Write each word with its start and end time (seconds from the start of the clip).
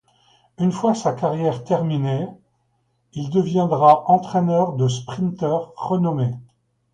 Une 0.57 0.71
fois 0.71 0.95
sa 0.95 1.13
carrière 1.13 1.63
terminée, 1.63 2.25
il 3.13 3.29
deviendra 3.29 4.09
entraîneur 4.09 4.73
de 4.73 4.87
sprinteurs 4.87 5.73
renommés. 5.75 6.33